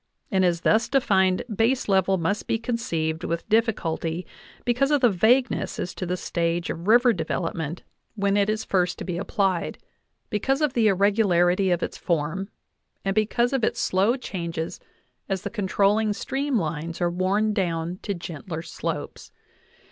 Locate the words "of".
4.89-5.01, 6.71-6.87, 10.63-10.73, 11.71-11.83, 13.53-13.63